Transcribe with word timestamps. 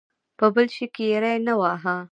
په 0.37 0.45
بل 0.53 0.67
هېڅ 0.67 0.71
شي 0.75 0.85
کې 0.93 1.03
یې 1.11 1.17
ری 1.23 1.35
نه 1.47 1.53
واهه. 1.59 1.95